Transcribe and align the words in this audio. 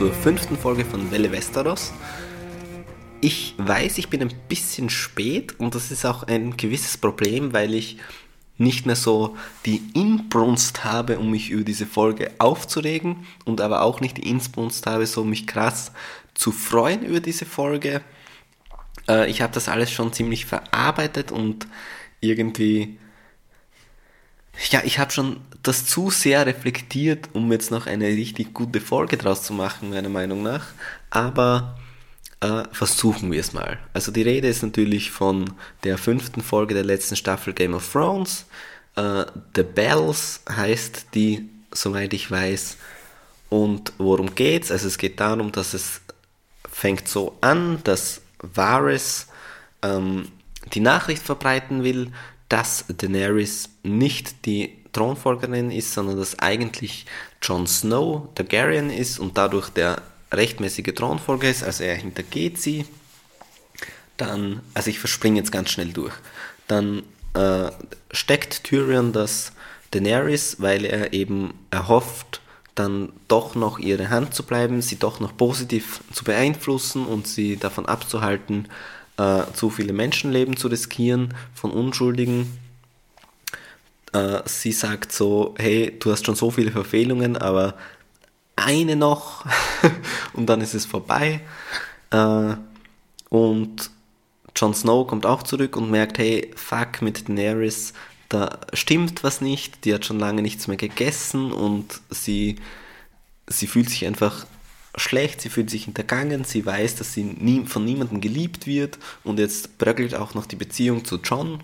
zur 0.00 0.14
fünften 0.14 0.56
Folge 0.56 0.86
von 0.86 1.10
Welle 1.10 1.30
Westeros. 1.30 1.92
Ich 3.20 3.54
weiß, 3.58 3.98
ich 3.98 4.08
bin 4.08 4.22
ein 4.22 4.32
bisschen 4.48 4.88
spät 4.88 5.60
und 5.60 5.74
das 5.74 5.90
ist 5.90 6.06
auch 6.06 6.22
ein 6.22 6.56
gewisses 6.56 6.96
Problem, 6.96 7.52
weil 7.52 7.74
ich 7.74 7.98
nicht 8.56 8.86
mehr 8.86 8.96
so 8.96 9.36
die 9.66 9.82
Inbrunst 9.92 10.84
habe, 10.84 11.18
um 11.18 11.30
mich 11.30 11.50
über 11.50 11.64
diese 11.64 11.84
Folge 11.84 12.30
aufzuregen 12.38 13.26
und 13.44 13.60
aber 13.60 13.82
auch 13.82 14.00
nicht 14.00 14.16
die 14.16 14.26
Inbrunst 14.26 14.86
habe, 14.86 15.06
so 15.06 15.22
mich 15.22 15.46
krass 15.46 15.92
zu 16.32 16.50
freuen 16.50 17.02
über 17.02 17.20
diese 17.20 17.44
Folge. 17.44 18.00
Äh, 19.06 19.28
ich 19.30 19.42
habe 19.42 19.52
das 19.52 19.68
alles 19.68 19.92
schon 19.92 20.14
ziemlich 20.14 20.46
verarbeitet 20.46 21.30
und 21.30 21.66
irgendwie 22.22 22.98
ja, 24.70 24.82
ich 24.84 24.98
habe 24.98 25.10
schon 25.10 25.40
das 25.62 25.86
zu 25.86 26.10
sehr 26.10 26.46
reflektiert, 26.46 27.28
um 27.32 27.50
jetzt 27.52 27.70
noch 27.70 27.86
eine 27.86 28.06
richtig 28.06 28.54
gute 28.54 28.80
Folge 28.80 29.16
draus 29.16 29.42
zu 29.42 29.52
machen, 29.52 29.90
meiner 29.90 30.08
Meinung 30.08 30.42
nach. 30.42 30.66
Aber 31.10 31.78
äh, 32.40 32.62
versuchen 32.72 33.30
wir 33.32 33.40
es 33.40 33.52
mal. 33.52 33.78
Also 33.92 34.12
die 34.12 34.22
Rede 34.22 34.48
ist 34.48 34.62
natürlich 34.62 35.10
von 35.10 35.52
der 35.84 35.98
fünften 35.98 36.40
Folge 36.42 36.74
der 36.74 36.84
letzten 36.84 37.16
Staffel 37.16 37.52
Game 37.52 37.74
of 37.74 37.90
Thrones. 37.92 38.46
Äh, 38.96 39.26
The 39.54 39.62
Bells 39.62 40.40
heißt 40.48 41.08
die, 41.14 41.48
soweit 41.72 42.12
ich 42.14 42.30
weiß. 42.30 42.76
Und 43.50 43.92
worum 43.98 44.34
geht's? 44.34 44.70
Also 44.70 44.86
es 44.88 44.96
geht 44.96 45.20
darum, 45.20 45.52
dass 45.52 45.74
es 45.74 46.00
fängt 46.70 47.08
so 47.08 47.36
an, 47.40 47.80
dass 47.84 48.22
Varys 48.38 49.26
ähm, 49.82 50.28
die 50.72 50.80
Nachricht 50.80 51.22
verbreiten 51.22 51.82
will, 51.82 52.12
dass 52.50 52.84
Daenerys 52.88 53.70
nicht 53.82 54.44
die 54.44 54.76
Thronfolgerin 54.92 55.70
ist, 55.70 55.94
sondern 55.94 56.18
dass 56.18 56.38
eigentlich 56.40 57.06
Jon 57.40 57.66
Snow 57.66 58.28
Targaryen 58.34 58.90
ist 58.90 59.18
und 59.18 59.38
dadurch 59.38 59.70
der 59.70 60.02
rechtmäßige 60.32 60.94
Thronfolger 60.94 61.48
ist, 61.48 61.62
also 61.62 61.84
er 61.84 61.94
hintergeht 61.94 62.60
sie. 62.60 62.84
Dann, 64.16 64.60
also 64.74 64.90
ich 64.90 64.98
verspringe 64.98 65.38
jetzt 65.38 65.52
ganz 65.52 65.70
schnell 65.70 65.92
durch. 65.92 66.12
Dann 66.66 67.04
äh, 67.34 67.70
steckt 68.10 68.64
Tyrion 68.64 69.12
das 69.12 69.52
Daenerys, 69.92 70.56
weil 70.58 70.84
er 70.84 71.12
eben 71.12 71.54
erhofft, 71.70 72.40
dann 72.74 73.12
doch 73.28 73.54
noch 73.54 73.78
ihre 73.78 74.10
Hand 74.10 74.34
zu 74.34 74.42
bleiben, 74.42 74.82
sie 74.82 74.98
doch 74.98 75.20
noch 75.20 75.36
positiv 75.36 76.00
zu 76.12 76.24
beeinflussen 76.24 77.06
und 77.06 77.26
sie 77.26 77.56
davon 77.56 77.86
abzuhalten, 77.86 78.68
äh, 79.20 79.52
zu 79.52 79.68
viele 79.68 79.92
Menschenleben 79.92 80.56
zu 80.56 80.68
riskieren 80.68 81.34
von 81.54 81.70
Unschuldigen. 81.70 82.58
Äh, 84.12 84.40
sie 84.46 84.72
sagt 84.72 85.12
so, 85.12 85.54
hey, 85.58 85.94
du 85.98 86.10
hast 86.10 86.24
schon 86.24 86.36
so 86.36 86.50
viele 86.50 86.72
Verfehlungen, 86.72 87.36
aber 87.36 87.74
eine 88.56 88.96
noch 88.96 89.44
und 90.32 90.46
dann 90.46 90.62
ist 90.62 90.74
es 90.74 90.86
vorbei. 90.86 91.40
Äh, 92.10 92.54
und 93.28 93.90
Jon 94.56 94.74
Snow 94.74 95.06
kommt 95.06 95.26
auch 95.26 95.42
zurück 95.42 95.76
und 95.76 95.90
merkt, 95.90 96.18
hey, 96.18 96.50
fuck, 96.56 97.02
mit 97.02 97.28
Daenerys, 97.28 97.92
da 98.30 98.58
stimmt 98.72 99.22
was 99.22 99.40
nicht, 99.40 99.84
die 99.84 99.92
hat 99.92 100.04
schon 100.06 100.18
lange 100.18 100.40
nichts 100.40 100.66
mehr 100.66 100.76
gegessen 100.76 101.52
und 101.52 102.00
sie, 102.10 102.56
sie 103.46 103.66
fühlt 103.66 103.90
sich 103.90 104.06
einfach 104.06 104.46
schlecht, 104.96 105.40
sie 105.40 105.50
fühlt 105.50 105.70
sich 105.70 105.84
hintergangen, 105.84 106.44
sie 106.44 106.64
weiß, 106.64 106.96
dass 106.96 107.12
sie 107.12 107.24
nie, 107.24 107.66
von 107.66 107.84
niemandem 107.84 108.20
geliebt 108.20 108.66
wird 108.66 108.98
und 109.24 109.38
jetzt 109.38 109.78
bröckelt 109.78 110.14
auch 110.14 110.34
noch 110.34 110.46
die 110.46 110.56
Beziehung 110.56 111.04
zu 111.04 111.20
John. 111.22 111.62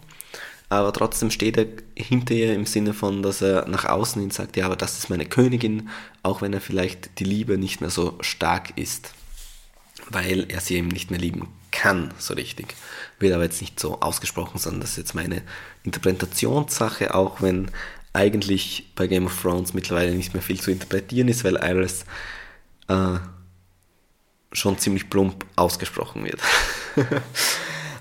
Aber 0.69 0.93
trotzdem 0.93 1.31
steht 1.31 1.57
er 1.57 1.67
hinter 1.95 2.35
ihr 2.35 2.55
im 2.55 2.67
Sinne 2.67 2.93
von, 2.93 3.23
dass 3.23 3.41
er 3.41 3.69
nach 3.69 3.85
außen 3.85 4.21
hin 4.21 4.31
sagt, 4.33 4.57
ja, 4.57 4.67
aber 4.67 4.77
das 4.77 4.99
ist 4.99 5.11
meine 5.11 5.27
Königin, 5.27 5.89
auch 6.25 6.43
wenn 6.43 6.53
er 6.53 6.61
vielleicht 6.61 7.21
die 7.21 7.25
Liebe 7.25 7.57
nicht 7.57 7.81
mehr 7.81 7.91
so 7.91 8.19
stark 8.21 8.77
ist, 8.77 9.13
weil 10.11 10.47
er 10.49 10.61
sie 10.61 10.75
eben 10.77 10.89
nicht 10.89 11.11
mehr 11.11 11.21
lieben 11.21 11.49
kann, 11.71 12.13
so 12.19 12.35
richtig. 12.35 12.75
Wird 13.21 13.33
aber 13.33 13.45
jetzt 13.45 13.61
nicht 13.61 13.79
so 13.79 14.01
ausgesprochen, 14.01 14.59
sondern 14.59 14.81
das 14.81 14.91
ist 14.91 14.99
jetzt 14.99 15.15
meine 15.15 15.43
Interpretationssache, 15.85 17.15
auch 17.15 17.43
wenn 17.43 17.71
eigentlich 18.13 18.91
bei 18.97 19.07
Game 19.07 19.27
of 19.27 19.41
Thrones 19.41 19.73
mittlerweile 19.73 20.15
nicht 20.15 20.35
mehr 20.35 20.43
viel 20.43 20.61
zu 20.61 20.71
interpretieren 20.71 21.29
ist, 21.29 21.45
weil 21.45 21.57
Iris 21.57 22.07
äh, 22.89 23.19
schon 24.53 24.79
ziemlich 24.79 25.11
plump 25.11 25.45
ausgesprochen 25.57 26.25
wird. 26.25 26.41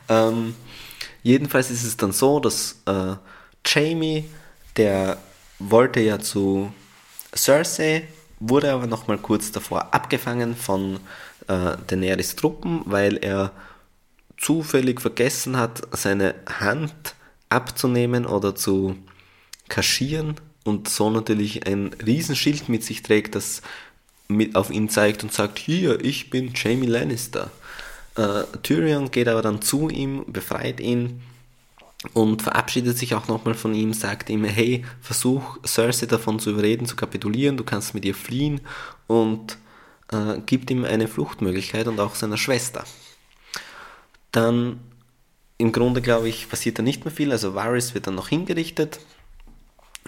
ähm, 0.10 0.56
jedenfalls 1.24 1.70
ist 1.72 1.84
es 1.84 1.98
dann 1.98 2.12
so, 2.12 2.40
dass 2.40 2.82
äh, 2.86 3.16
Jamie, 3.66 4.30
der 4.78 5.18
wollte 5.60 6.00
ja 6.00 6.20
zu 6.20 6.72
Cersei, 7.36 8.08
wurde 8.40 8.72
aber 8.72 8.88
noch 8.88 9.08
mal 9.08 9.18
kurz 9.18 9.52
davor 9.52 9.94
abgefangen 9.94 10.56
von 10.56 11.00
äh, 11.48 11.78
Daenerys 11.88 12.36
Truppen, 12.36 12.82
weil 12.86 13.18
er 13.18 13.52
zufällig 14.38 15.02
vergessen 15.02 15.58
hat, 15.58 15.82
seine 15.92 16.36
Hand 16.48 17.16
abzunehmen 17.50 18.26
oder 18.26 18.56
zu 18.56 18.98
kaschieren 19.70 20.36
und 20.64 20.90
so 20.90 21.10
natürlich 21.10 21.68
ein 21.68 21.94
Riesenschild 22.06 22.70
mit 22.70 22.84
sich 22.84 23.02
trägt, 23.04 23.36
das 23.36 23.62
mit 24.28 24.56
auf 24.56 24.70
ihn 24.70 24.90
zeigt 24.90 25.24
und 25.24 25.32
sagt, 25.32 25.60
hier, 25.60 26.04
ich 26.04 26.30
bin 26.30 26.54
Jamie 26.56 26.88
Lannister. 26.88 27.52
Äh, 28.16 28.44
Tyrion 28.64 29.12
geht 29.12 29.28
aber 29.28 29.42
dann 29.42 29.62
zu 29.62 29.90
ihm, 29.90 30.26
befreit 30.28 30.80
ihn 30.80 31.22
und 32.14 32.42
verabschiedet 32.42 32.98
sich 32.98 33.16
auch 33.16 33.28
nochmal 33.28 33.56
von 33.56 33.74
ihm, 33.74 33.94
sagt 33.94 34.30
ihm, 34.30 34.44
hey, 34.44 34.86
versuch 35.02 35.58
Cersei 35.66 36.06
davon 36.06 36.40
zu 36.40 36.52
überreden, 36.52 36.86
zu 36.86 36.96
kapitulieren, 36.96 37.58
du 37.58 37.64
kannst 37.64 37.94
mit 37.94 38.06
ihr 38.06 38.16
fliehen 38.16 38.62
und 39.08 39.58
äh, 40.12 40.40
gibt 40.46 40.70
ihm 40.72 40.86
eine 40.86 41.08
Fluchtmöglichkeit 41.08 41.88
und 41.88 42.00
auch 42.00 42.16
seiner 42.16 42.38
Schwester. 42.38 42.84
Dann 44.32 44.80
im 45.58 45.72
Grunde, 45.72 46.02
glaube 46.02 46.28
ich, 46.28 46.50
passiert 46.50 46.80
da 46.80 46.84
nicht 46.84 47.06
mehr 47.06 47.14
viel, 47.14 47.32
also 47.32 47.56
Varys 47.56 47.94
wird 47.94 48.08
dann 48.08 48.16
noch 48.16 48.28
hingerichtet, 48.28 49.00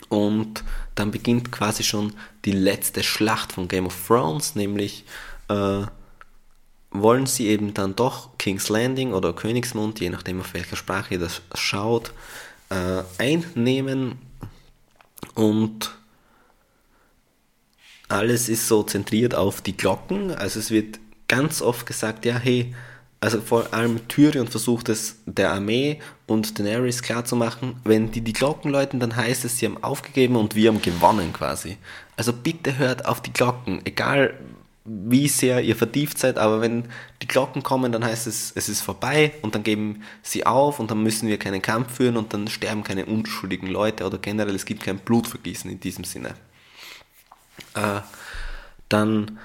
und 0.10 0.64
dann 0.96 1.12
beginnt 1.12 1.52
quasi 1.52 1.84
schon 1.84 2.14
die 2.46 2.52
letzte 2.52 3.04
Schlacht 3.04 3.54
von 3.54 3.68
Game 3.68 3.86
of 3.86 4.08
Thrones, 4.08 4.56
nämlich 4.56 5.06
äh, 5.50 5.82
wollen 6.92 7.26
sie 7.26 7.48
eben 7.48 7.74
dann 7.74 7.96
doch 7.96 8.38
King's 8.38 8.70
Landing 8.70 9.14
oder 9.14 9.34
Königsmund, 9.34 10.00
je 10.00 10.10
nachdem 10.10 10.40
auf 10.40 10.54
welcher 10.54 10.76
Sprache 10.76 11.16
ihr 11.16 11.20
das 11.20 11.42
schaut, 11.56 12.14
äh, 12.70 13.04
einnehmen 13.18 14.20
und 15.36 15.92
alles 18.10 18.50
ist 18.50 18.68
so 18.68 18.84
zentriert 18.84 19.36
auf 19.36 19.62
die 19.62 19.76
Glocken. 19.76 20.32
Also 20.32 20.60
es 20.60 20.72
wird 20.72 21.00
ganz 21.28 21.62
oft 21.62 21.86
gesagt, 21.86 22.26
ja, 22.26 22.38
hey, 22.38 22.74
also 23.20 23.42
vor 23.42 23.74
allem 23.74 24.08
Tyrion 24.08 24.48
versucht 24.48 24.90
es 24.90 25.18
der 25.26 25.52
Armee 25.52 26.00
und 26.28 26.60
Daenerys 26.60 27.02
klarzumachen, 27.02 27.78
wenn 27.84 28.12
die 28.12 28.22
die 28.22 28.34
Glocken 28.34 28.72
läuten, 28.72 29.00
dann 29.00 29.16
heißt 29.16 29.44
es, 29.46 29.58
sie 29.58 29.66
haben 29.66 29.84
aufgegeben 29.84 30.36
und 30.36 30.56
wir 30.56 30.70
haben 30.70 30.82
gewonnen 30.82 31.34
quasi. 31.34 31.78
Also 32.16 32.32
bitte 32.32 32.78
hört 32.78 33.06
auf 33.06 33.22
die 33.22 33.34
Glocken, 33.34 33.82
egal 33.86 34.36
wie 34.86 35.28
sehr 35.28 35.62
ihr 35.62 35.76
vertieft 35.76 36.18
seid, 36.18 36.38
aber 36.38 36.62
wenn 36.62 36.86
die 37.22 37.28
Glocken 37.28 37.62
kommen, 37.62 37.92
dann 37.92 38.06
heißt 38.06 38.26
es, 38.26 38.54
es 38.56 38.70
ist 38.70 38.82
vorbei 38.82 39.34
und 39.42 39.54
dann 39.54 39.64
geben 39.64 40.04
sie 40.22 40.46
auf 40.46 40.80
und 40.80 40.92
dann 40.92 41.04
müssen 41.04 41.28
wir 41.28 41.38
keinen 41.38 41.62
Kampf 41.62 41.96
führen 41.96 42.16
und 42.16 42.34
dann 42.34 42.48
sterben 42.48 42.84
keine 42.84 43.06
unschuldigen 43.06 43.68
Leute 43.68 44.06
oder 44.06 44.18
generell 44.18 44.56
es 44.56 44.66
gibt 44.66 44.84
kein 44.84 45.00
Blutvergießen 45.00 45.70
in 45.70 45.80
diesem 45.80 46.06
Sinne. 46.06 46.36
Äh, 47.74 48.00
dann 48.88 49.40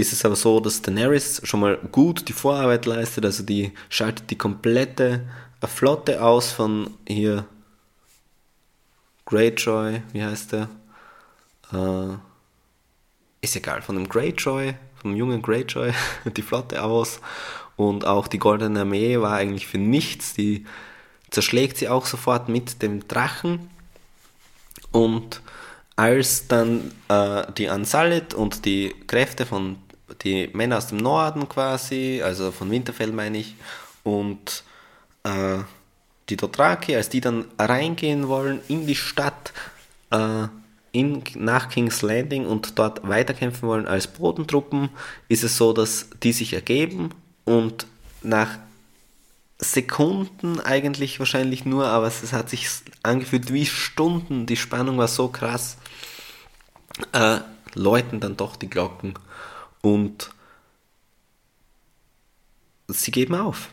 ist 0.00 0.12
es 0.12 0.24
aber 0.24 0.36
so, 0.36 0.60
dass 0.60 0.82
Daenerys 0.82 1.40
schon 1.44 1.60
mal 1.60 1.76
gut 1.92 2.28
die 2.28 2.32
Vorarbeit 2.32 2.86
leistet, 2.86 3.24
also 3.24 3.42
die 3.42 3.72
schaltet 3.88 4.30
die 4.30 4.38
komplette 4.38 5.28
Flotte 5.66 6.22
aus 6.22 6.50
von 6.52 6.90
hier 7.06 7.44
Greyjoy, 9.26 10.02
wie 10.12 10.24
heißt 10.24 10.52
der? 10.52 10.68
Äh, 11.72 12.16
ist 13.42 13.56
egal, 13.56 13.82
von 13.82 13.94
dem 13.94 14.08
Greyjoy, 14.08 14.74
vom 15.00 15.14
jungen 15.14 15.42
Greyjoy, 15.42 15.92
die 16.36 16.42
Flotte 16.42 16.82
aus. 16.82 17.20
Und 17.76 18.04
auch 18.04 18.28
die 18.28 18.38
Goldene 18.38 18.80
Armee 18.80 19.20
war 19.20 19.34
eigentlich 19.34 19.66
für 19.66 19.78
nichts, 19.78 20.34
die 20.34 20.66
zerschlägt 21.30 21.76
sie 21.76 21.88
auch 21.88 22.06
sofort 22.06 22.48
mit 22.48 22.82
dem 22.82 23.06
Drachen. 23.06 23.70
Und 24.90 25.40
als 25.96 26.48
dann 26.48 26.90
äh, 27.08 27.44
die 27.56 27.68
Ansalit 27.68 28.34
und 28.34 28.64
die 28.64 28.94
Kräfte 29.06 29.46
von 29.46 29.76
die 30.22 30.48
Männer 30.52 30.78
aus 30.78 30.88
dem 30.88 30.98
Norden 30.98 31.48
quasi, 31.48 32.20
also 32.22 32.52
von 32.52 32.70
Winterfell 32.70 33.12
meine 33.12 33.38
ich, 33.38 33.54
und 34.02 34.64
äh, 35.24 35.58
die 36.28 36.36
Dothraki, 36.36 36.94
als 36.94 37.08
die 37.08 37.20
dann 37.20 37.44
reingehen 37.58 38.28
wollen 38.28 38.60
in 38.68 38.86
die 38.86 38.94
Stadt 38.94 39.52
äh, 40.10 40.46
in, 40.92 41.22
nach 41.34 41.68
King's 41.68 42.02
Landing 42.02 42.46
und 42.46 42.78
dort 42.78 43.06
weiterkämpfen 43.06 43.68
wollen 43.68 43.86
als 43.86 44.06
Bodentruppen, 44.06 44.88
ist 45.28 45.44
es 45.44 45.56
so, 45.56 45.72
dass 45.72 46.08
die 46.22 46.32
sich 46.32 46.52
ergeben 46.52 47.10
und 47.44 47.86
nach 48.22 48.58
Sekunden 49.58 50.58
eigentlich 50.60 51.18
wahrscheinlich 51.18 51.64
nur, 51.64 51.86
aber 51.86 52.06
es 52.06 52.32
hat 52.32 52.48
sich 52.48 52.66
angefühlt 53.02 53.52
wie 53.52 53.66
Stunden, 53.66 54.46
die 54.46 54.56
Spannung 54.56 54.98
war 54.98 55.08
so 55.08 55.28
krass, 55.28 55.76
äh, 57.12 57.40
läuten 57.74 58.20
dann 58.20 58.36
doch 58.36 58.56
die 58.56 58.70
Glocken 58.70 59.14
und 59.82 60.30
sie 62.88 63.10
geben 63.10 63.34
auf. 63.34 63.68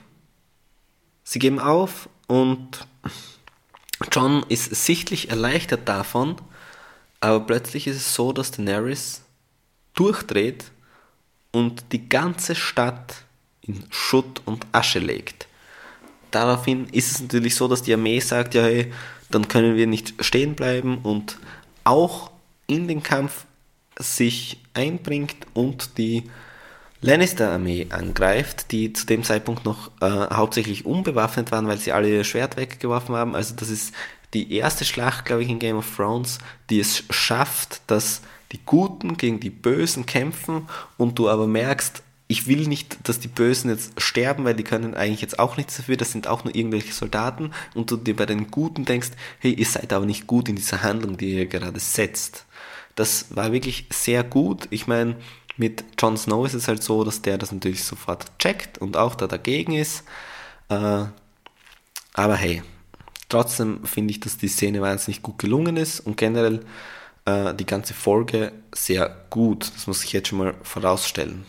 Sie 1.24 1.40
geben 1.40 1.60
auf 1.60 2.10
und 2.28 2.88
John 4.12 4.46
ist 4.48 4.74
sichtlich 4.76 5.30
erleichtert 5.30 5.88
davon, 5.88 6.36
aber 7.20 7.40
plötzlich 7.42 7.88
ist 7.88 7.98
es 7.98 8.14
so, 8.14 8.32
dass 8.32 8.52
Daenerys 8.52 9.24
durchdreht 9.94 10.72
und 11.52 11.92
die 11.92 12.08
ganze 12.08 12.56
Stadt 12.56 13.24
in 13.62 13.84
Schutt 13.90 14.42
und 14.46 14.68
Asche 14.72 15.00
legt. 15.00 15.48
Daraufhin 16.32 16.88
ist 16.90 17.12
es 17.12 17.22
natürlich 17.22 17.56
so, 17.56 17.68
dass 17.68 17.82
die 17.82 17.94
Armee 17.94 18.20
sagt, 18.20 18.54
ja, 18.54 18.62
hey, 18.62 18.94
dann 19.32 19.48
können 19.48 19.76
wir 19.76 19.88
nicht 19.88 20.14
stehen 20.24 20.56
bleiben 20.56 21.00
und 21.00 21.38
auch 21.84 22.32
in 22.68 22.88
den 22.88 23.02
Kampf 23.02 23.47
sich 24.00 24.60
einbringt 24.74 25.36
und 25.54 25.98
die 25.98 26.24
Lannister-Armee 27.02 27.88
angreift, 27.90 28.72
die 28.72 28.94
zu 28.94 29.06
dem 29.06 29.24
Zeitpunkt 29.24 29.66
noch 29.66 29.92
äh, 30.02 30.10
hauptsächlich 30.34 30.86
unbewaffnet 30.86 31.52
waren, 31.52 31.68
weil 31.68 31.78
sie 31.78 31.92
alle 31.92 32.10
ihr 32.10 32.24
Schwert 32.24 32.58
weggeworfen 32.58 33.16
haben. 33.16 33.36
Also 33.36 33.56
das 33.56 33.70
ist 33.70 33.94
die 34.34 34.54
erste 34.54 34.84
Schlacht, 34.84 35.26
glaube 35.26 35.44
ich, 35.44 35.50
in 35.50 35.60
Game 35.60 35.78
of 35.78 35.96
Thrones, 35.96 36.40
die 36.70 36.80
es 36.80 37.04
schafft, 37.10 37.82
dass 37.88 38.22
die 38.52 38.60
Guten 38.66 39.18
gegen 39.18 39.40
die 39.40 39.50
Bösen 39.50 40.06
kämpfen 40.06 40.68
und 40.98 41.20
du 41.20 41.30
aber 41.30 41.48
merkst, 41.48 42.02
ich 42.30 42.48
will 42.48 42.68
nicht, 42.68 42.98
dass 43.08 43.20
die 43.20 43.30
Bösen 43.30 43.70
jetzt 43.70 44.02
sterben, 44.02 44.44
weil 44.44 44.56
die 44.56 44.64
können 44.64 44.96
eigentlich 44.96 45.22
jetzt 45.22 45.40
auch 45.40 45.56
nichts 45.56 45.78
dafür, 45.78 45.96
das 45.96 46.12
sind 46.12 46.28
auch 46.28 46.44
nur 46.44 46.54
irgendwelche 46.54 46.92
Soldaten 46.92 47.52
und 47.74 47.90
du 47.90 47.96
dir 47.96 48.16
bei 48.16 48.26
den 48.26 48.52
Guten 48.52 48.84
denkst, 48.84 49.12
hey, 49.40 49.54
ihr 49.54 49.66
seid 49.66 49.94
aber 49.94 50.06
nicht 50.06 50.28
gut 50.28 50.50
in 50.50 50.58
dieser 50.58 50.84
Handlung, 50.84 51.16
die 51.16 51.36
ihr 51.36 51.46
gerade 51.46 51.80
setzt. 51.80 52.46
Das 52.98 53.36
war 53.36 53.54
wirklich 53.54 53.86
sehr 53.92 54.24
gut. 54.26 54.68
Ich 54.72 54.88
meine, 54.88 55.18
mit 55.56 55.86
Jon 56.02 56.18
Snow 56.18 56.46
ist 56.48 56.56
es 56.56 56.68
halt 56.68 56.82
so, 56.84 57.04
dass 57.04 57.22
der 57.22 57.38
das 57.38 57.52
natürlich 57.52 57.84
sofort 57.84 58.38
checkt 58.40 58.80
und 58.80 58.98
auch 58.98 59.16
da 59.16 59.28
dagegen 59.28 59.74
ist. 59.74 60.04
Äh, 60.70 61.06
aber 62.14 62.36
hey, 62.36 62.64
trotzdem 63.30 63.86
finde 63.86 64.12
ich, 64.12 64.20
dass 64.20 64.38
die 64.40 64.48
Szene 64.48 64.82
wahnsinnig 64.82 65.22
gut 65.22 65.38
gelungen 65.38 65.78
ist 65.78 66.00
und 66.00 66.18
generell 66.18 66.66
äh, 67.26 67.54
die 67.54 67.68
ganze 67.68 67.94
Folge 67.94 68.52
sehr 68.74 69.28
gut. 69.30 69.72
Das 69.76 69.86
muss 69.88 70.04
ich 70.04 70.14
jetzt 70.14 70.30
schon 70.30 70.40
mal 70.40 70.56
vorausstellen. 70.64 71.46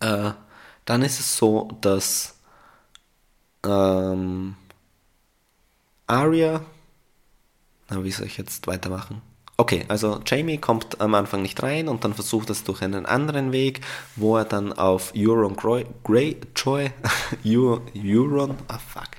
Äh, 0.00 0.32
dann 0.84 1.02
ist 1.02 1.20
es 1.20 1.36
so, 1.36 1.68
dass 1.80 2.36
ähm, 3.64 4.56
Arya, 6.06 6.64
na, 7.88 8.04
wie 8.04 8.10
soll 8.12 8.26
ich 8.26 8.36
jetzt 8.36 8.66
weitermachen? 8.66 9.22
Okay, 9.60 9.84
also 9.88 10.22
Jamie 10.24 10.56
kommt 10.56 11.02
am 11.02 11.14
Anfang 11.14 11.42
nicht 11.42 11.62
rein 11.62 11.88
und 11.88 12.02
dann 12.02 12.14
versucht 12.14 12.48
es 12.48 12.64
durch 12.64 12.80
einen 12.80 13.04
anderen 13.04 13.52
Weg, 13.52 13.82
wo 14.16 14.38
er 14.38 14.46
dann 14.46 14.72
auf 14.72 15.12
Euron 15.14 15.54
Greyjoy, 15.54 16.90
Euron, 17.44 18.56
ah 18.68 18.78
fuck, 18.78 19.10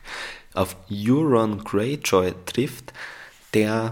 auf 0.56 0.76
Euron 0.90 1.64
Greyjoy 1.64 2.34
trifft, 2.48 2.92
der 3.54 3.92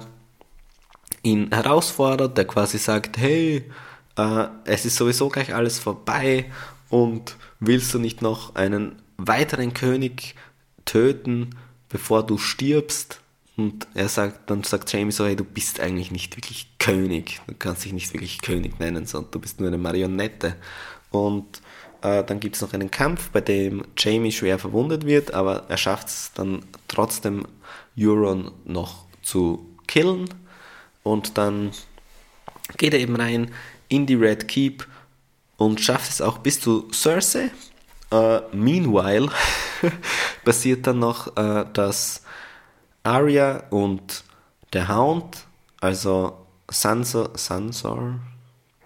ihn 1.21 1.51
herausfordert, 1.51 2.35
der 2.35 2.45
quasi 2.45 2.79
sagt, 2.79 3.19
hey, 3.19 3.69
äh, 4.17 4.47
es 4.65 4.85
ist 4.85 4.95
sowieso 4.95 5.29
gleich 5.29 5.53
alles 5.53 5.77
vorbei 5.77 6.51
und 6.89 7.35
willst 7.59 7.93
du 7.93 7.99
nicht 7.99 8.23
noch 8.23 8.55
einen 8.55 8.99
weiteren 9.17 9.75
König 9.75 10.33
töten, 10.85 11.51
bevor 11.89 12.25
du 12.25 12.39
stirbst? 12.39 13.18
Und 13.59 13.87
er 13.93 14.07
sagt, 14.07 14.49
dann 14.49 14.63
sagt 14.63 14.93
Jamie 14.93 15.11
so, 15.11 15.25
hey, 15.25 15.35
du 15.35 15.43
bist 15.43 15.81
eigentlich 15.81 16.11
nicht 16.11 16.37
wirklich 16.37 16.69
König. 16.79 17.41
Du 17.45 17.53
kannst 17.59 17.83
dich 17.83 17.91
nicht 17.91 18.13
wirklich 18.13 18.41
König 18.41 18.79
nennen, 18.79 19.05
sondern 19.05 19.31
du 19.31 19.39
bist 19.41 19.59
nur 19.59 19.67
eine 19.67 19.77
Marionette. 19.77 20.55
Und 21.11 21.61
äh, 22.01 22.23
dann 22.23 22.39
gibt 22.39 22.55
es 22.55 22.61
noch 22.61 22.71
einen 22.71 22.89
Kampf, 22.89 23.31
bei 23.31 23.41
dem 23.41 23.83
Jamie 23.97 24.31
schwer 24.31 24.59
verwundet 24.59 25.05
wird, 25.05 25.33
aber 25.33 25.65
er 25.67 25.75
schafft 25.75 26.07
es 26.07 26.31
dann 26.33 26.61
trotzdem, 26.87 27.45
Euron 27.99 28.51
noch 28.63 29.03
zu 29.23 29.67
killen. 29.87 30.29
Und 31.03 31.37
dann 31.37 31.71
geht 32.77 32.93
er 32.93 33.01
eben 33.01 33.17
rein 33.17 33.51
in 33.89 34.05
die 34.05 34.15
Red 34.15 34.47
Keep 34.47 34.87
und 35.57 35.81
schafft 35.81 36.09
es 36.09 36.21
auch 36.21 36.37
bis 36.37 36.61
zu 36.61 36.87
Cersei. 36.93 37.51
Uh, 38.09 38.39
meanwhile 38.53 39.29
passiert 40.45 40.87
dann 40.87 40.99
noch, 40.99 41.27
uh, 41.37 41.65
dass 41.73 42.23
Arya 43.03 43.63
und 43.69 44.23
der 44.73 44.87
Hound, 44.87 45.45
also 45.81 46.45
Sansor, 46.69 47.31
Sansor 47.35 48.19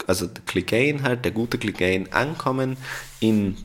also 0.07 0.27
Clegane 0.45 1.03
halt, 1.03 1.25
der 1.25 1.31
gute 1.31 1.57
Clegane, 1.57 2.11
ankommen 2.11 2.77
in 3.19 3.57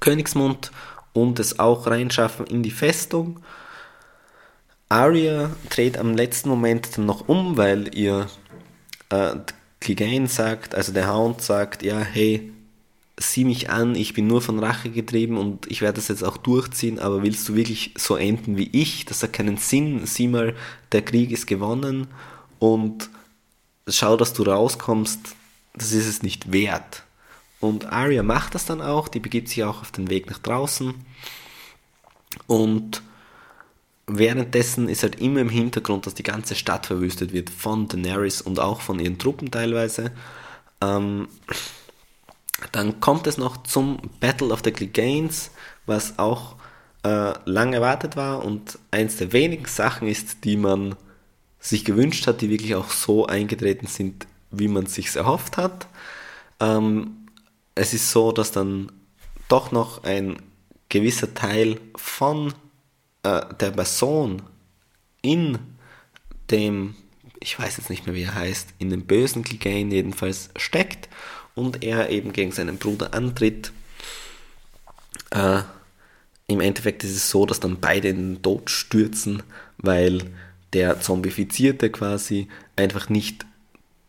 Königsmund 0.00 0.70
und 1.12 1.38
es 1.38 1.58
auch 1.58 1.86
reinschaffen 1.86 2.46
in 2.46 2.62
die 2.62 2.70
Festung. 2.70 3.42
Arya 4.88 5.50
dreht 5.68 5.98
am 5.98 6.14
letzten 6.14 6.48
Moment 6.48 6.96
dann 6.96 7.06
noch 7.06 7.28
um, 7.28 7.56
weil 7.56 7.94
ihr 7.94 8.26
äh, 9.10 9.34
Clegane 9.80 10.26
sagt, 10.26 10.74
also 10.74 10.92
der 10.92 11.12
Hound 11.12 11.42
sagt, 11.42 11.82
ja, 11.82 11.98
hey, 12.00 12.52
sieh 13.18 13.44
mich 13.44 13.70
an, 13.70 13.94
ich 13.94 14.14
bin 14.14 14.26
nur 14.26 14.40
von 14.40 14.58
Rache 14.58 14.90
getrieben 14.90 15.36
und 15.36 15.66
ich 15.70 15.80
werde 15.80 15.96
das 15.96 16.08
jetzt 16.08 16.22
auch 16.22 16.36
durchziehen, 16.36 16.98
aber 16.98 17.22
willst 17.22 17.48
du 17.48 17.54
wirklich 17.54 17.92
so 17.96 18.16
enden 18.16 18.56
wie 18.56 18.70
ich? 18.72 19.04
Das 19.04 19.22
hat 19.22 19.32
keinen 19.32 19.56
Sinn. 19.56 20.06
Sieh 20.06 20.28
mal, 20.28 20.54
der 20.92 21.02
Krieg 21.02 21.30
ist 21.32 21.46
gewonnen 21.46 22.06
und 22.58 23.10
schau, 23.88 24.16
dass 24.16 24.32
du 24.32 24.44
rauskommst, 24.44 25.20
das 25.74 25.92
ist 25.92 26.06
es 26.06 26.22
nicht 26.22 26.52
wert. 26.52 27.02
Und 27.60 27.92
Arya 27.92 28.22
macht 28.22 28.54
das 28.54 28.66
dann 28.66 28.80
auch, 28.80 29.08
die 29.08 29.20
begibt 29.20 29.48
sich 29.48 29.64
auch 29.64 29.80
auf 29.80 29.90
den 29.90 30.10
Weg 30.10 30.30
nach 30.30 30.38
draußen 30.38 30.94
und 32.46 33.02
währenddessen 34.06 34.88
ist 34.88 35.02
halt 35.02 35.20
immer 35.20 35.40
im 35.40 35.48
Hintergrund, 35.48 36.06
dass 36.06 36.14
die 36.14 36.22
ganze 36.22 36.54
Stadt 36.54 36.86
verwüstet 36.86 37.32
wird 37.32 37.50
von 37.50 37.88
Daenerys 37.88 38.40
und 38.40 38.60
auch 38.60 38.80
von 38.80 39.00
ihren 39.00 39.18
Truppen 39.18 39.50
teilweise. 39.50 40.12
Ähm, 40.80 41.28
dann 42.72 43.00
kommt 43.00 43.26
es 43.26 43.38
noch 43.38 43.62
zum 43.62 43.98
Battle 44.20 44.48
of 44.48 44.62
the 44.64 44.72
Cleganes, 44.72 45.50
was 45.86 46.18
auch 46.18 46.56
äh, 47.04 47.32
lang 47.44 47.72
erwartet 47.72 48.16
war 48.16 48.44
und 48.44 48.78
eins 48.90 49.16
der 49.16 49.32
wenigen 49.32 49.66
Sachen 49.66 50.08
ist, 50.08 50.44
die 50.44 50.56
man 50.56 50.96
sich 51.60 51.84
gewünscht 51.84 52.26
hat, 52.26 52.40
die 52.40 52.50
wirklich 52.50 52.74
auch 52.74 52.90
so 52.90 53.26
eingetreten 53.26 53.86
sind, 53.86 54.26
wie 54.50 54.68
man 54.68 54.84
es 54.84 54.94
sich 54.94 55.14
erhofft 55.14 55.56
hat. 55.56 55.86
Ähm, 56.60 57.28
es 57.74 57.94
ist 57.94 58.10
so, 58.10 58.32
dass 58.32 58.52
dann 58.52 58.90
doch 59.48 59.72
noch 59.72 60.04
ein 60.04 60.42
gewisser 60.88 61.34
Teil 61.34 61.80
von 61.96 62.54
äh, 63.22 63.42
der 63.60 63.70
Person 63.70 64.42
in 65.22 65.58
dem, 66.50 66.94
ich 67.40 67.58
weiß 67.58 67.76
jetzt 67.76 67.90
nicht 67.90 68.06
mehr 68.06 68.14
wie 68.14 68.22
er 68.22 68.34
heißt, 68.34 68.74
in 68.78 68.90
dem 68.90 69.06
bösen 69.06 69.44
Clegane 69.44 69.94
jedenfalls 69.94 70.50
steckt 70.56 71.08
und 71.58 71.82
er 71.82 72.10
eben 72.10 72.32
gegen 72.32 72.52
seinen 72.52 72.78
Bruder 72.78 73.12
antritt. 73.14 73.72
Äh, 75.30 75.62
Im 76.46 76.60
Endeffekt 76.60 77.04
ist 77.04 77.16
es 77.16 77.30
so, 77.30 77.44
dass 77.44 77.60
dann 77.60 77.80
beide 77.80 78.08
in 78.08 78.34
den 78.34 78.42
Tod 78.42 78.70
stürzen, 78.70 79.42
weil 79.78 80.22
der 80.72 81.00
Zombifizierte 81.00 81.90
quasi 81.90 82.48
einfach 82.76 83.08
nicht 83.08 83.44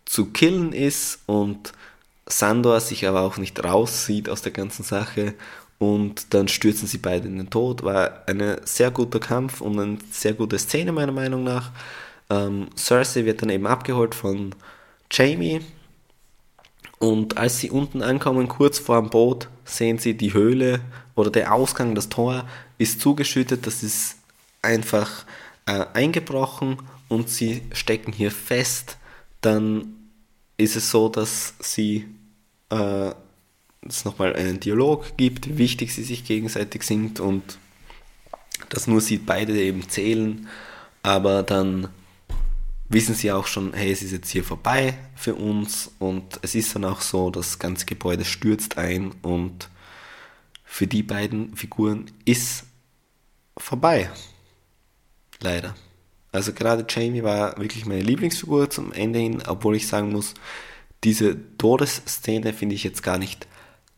zu 0.06 0.27
killen 0.27 0.74
ist 0.74 1.20
und 1.25 1.74
Sandor 2.25 2.79
sich 2.79 3.08
aber 3.08 3.22
auch 3.22 3.38
nicht 3.38 3.63
raussieht 3.63 4.29
aus 4.29 4.41
der 4.41 4.51
ganzen 4.51 4.84
Sache 4.84 5.34
und 5.79 6.34
dann 6.34 6.48
stürzen 6.48 6.88
sie 6.88 6.98
beide 6.98 7.27
in 7.27 7.38
den 7.38 7.50
Tod. 7.50 7.84
War 7.84 8.24
ein 8.27 8.58
sehr 8.65 8.91
guter 8.91 9.20
Kampf 9.20 9.62
und 9.62 9.79
eine 9.79 9.98
sehr 10.12 10.34
gute 10.34 10.60
Szene 10.60 10.91
meiner 10.91 11.12
Meinung 11.12 11.44
nach. 11.44 11.72
Ähm, 12.29 12.68
Cersei 12.75 13.25
wird 13.25 13.41
dann 13.41 13.50
eben 13.50 13.65
abgeholt 13.65 14.13
von 14.13 14.53
Jamie 15.12 15.62
und 17.00 17.38
als 17.38 17.60
sie 17.60 17.72
unten 17.72 18.01
ankommen, 18.01 18.50
kurz 18.50 18.77
vor 18.77 19.01
dem 19.01 19.10
Boot, 19.10 19.48
sehen 19.63 19.98
sie 19.98 20.15
die 20.15 20.34
Höhle 20.34 20.82
oder 21.15 21.32
der 21.32 21.53
Ausgang, 21.53 21.96
das 21.96 22.10
Tor 22.10 22.46
ist 22.77 23.00
zugeschüttet, 23.00 23.65
das 23.65 23.84
ist 23.84 24.18
einfach 24.62 25.25
äh, 25.65 25.86
eingebrochen 25.94 26.77
und 27.08 27.29
sie 27.29 27.62
stecken 27.72 28.12
hier 28.12 28.32
fest. 28.32 28.98
Dann 29.39 29.96
ist 30.58 30.75
es 30.75 30.91
so, 30.91 31.08
dass 31.08 31.53
sie 31.60 32.06
äh, 32.70 33.12
es 33.88 34.03
nochmal 34.03 34.36
einen 34.36 34.60
Dialog 34.60 35.15
gibt, 35.15 35.48
wie 35.48 35.58
wichtig 35.58 35.94
sie 35.94 36.03
sich 36.03 36.25
gegenseitig 36.25 36.84
sind 36.84 37.22
und 37.22 37.60
dass 38.68 38.88
nur 38.88 39.00
sie 39.00 39.18
beide 39.18 39.58
eben 39.58 39.88
zählen, 39.88 40.50
aber 41.01 41.44
dann 41.44 41.88
wissen 42.89 43.15
sie 43.15 43.31
auch 43.31 43.48
schon, 43.48 43.74
hey, 43.74 43.91
es 43.91 44.01
ist 44.01 44.12
jetzt 44.12 44.29
hier 44.29 44.43
vorbei 44.43 44.98
für 45.15 45.36
uns 45.36 45.91
und 46.00 46.39
es 46.41 46.55
ist 46.55 46.75
dann 46.75 46.86
auch 46.86 47.01
so, 47.01 47.29
das 47.29 47.60
ganze 47.60 47.86
Gebäude 47.86 48.25
stürzt 48.25 48.77
ein 48.77 49.12
und 49.22 49.69
für 50.63 50.88
die 50.88 51.03
beiden 51.03 51.55
Figuren 51.55 52.12
ist 52.25 52.65
vorbei. 53.58 54.10
Leider. 55.39 55.75
Also 56.31 56.53
gerade 56.53 56.86
Jamie 56.88 57.24
war 57.24 57.58
wirklich 57.58 57.86
meine 57.86 58.01
Lieblingsfigur 58.01 58.69
zum 58.69 58.91
Ende 58.91 59.19
hin, 59.19 59.41
obwohl 59.48 59.75
ich 59.75 59.88
sagen 59.88 60.12
muss, 60.12 60.34
diese 61.03 61.38
Todesszene 61.58 62.53
finde 62.53 62.75
ich 62.75 62.84
jetzt 62.84 63.03
gar 63.03 63.17
nicht 63.17 63.48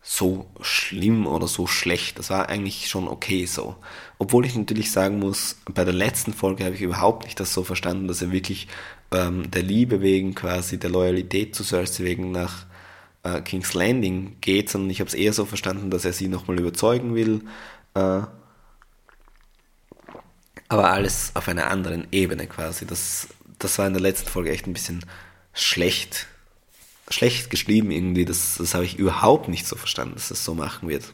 so 0.01 0.49
schlimm 0.61 1.27
oder 1.27 1.47
so 1.47 1.67
schlecht. 1.67 2.17
Das 2.17 2.29
war 2.29 2.49
eigentlich 2.49 2.89
schon 2.89 3.07
okay 3.07 3.45
so. 3.45 3.75
Obwohl 4.17 4.45
ich 4.45 4.55
natürlich 4.55 4.91
sagen 4.91 5.19
muss, 5.19 5.57
bei 5.71 5.85
der 5.85 5.93
letzten 5.93 6.33
Folge 6.33 6.65
habe 6.65 6.75
ich 6.75 6.81
überhaupt 6.81 7.25
nicht 7.25 7.39
das 7.39 7.53
so 7.53 7.63
verstanden, 7.63 8.07
dass 8.07 8.21
er 8.21 8.31
wirklich 8.31 8.67
ähm, 9.11 9.51
der 9.51 9.63
Liebe 9.63 10.01
wegen 10.01 10.33
quasi, 10.33 10.79
der 10.79 10.89
Loyalität 10.89 11.53
zu 11.53 11.63
Cersei 11.63 12.03
wegen 12.03 12.31
nach 12.31 12.65
äh, 13.23 13.41
King's 13.41 13.73
Landing 13.73 14.37
geht, 14.41 14.69
sondern 14.69 14.89
ich 14.89 14.99
habe 14.99 15.07
es 15.07 15.13
eher 15.13 15.33
so 15.33 15.45
verstanden, 15.45 15.91
dass 15.91 16.05
er 16.05 16.13
sie 16.13 16.27
nochmal 16.27 16.59
überzeugen 16.59 17.13
will. 17.13 17.41
Äh, 17.93 18.21
aber 20.67 20.91
alles 20.91 21.31
auf 21.35 21.47
einer 21.47 21.69
anderen 21.69 22.07
Ebene 22.11 22.47
quasi. 22.47 22.87
Das, 22.87 23.27
das 23.59 23.77
war 23.77 23.87
in 23.87 23.93
der 23.93 24.01
letzten 24.01 24.29
Folge 24.29 24.51
echt 24.51 24.67
ein 24.67 24.73
bisschen 24.73 25.05
schlecht 25.53 26.27
schlecht 27.11 27.49
geschrieben 27.49 27.91
irgendwie. 27.91 28.25
Das, 28.25 28.55
das 28.57 28.73
habe 28.73 28.85
ich 28.85 28.97
überhaupt 28.97 29.47
nicht 29.47 29.67
so 29.67 29.75
verstanden, 29.75 30.15
dass 30.15 30.29
das 30.29 30.43
so 30.43 30.53
machen 30.55 30.89
wird. 30.89 31.13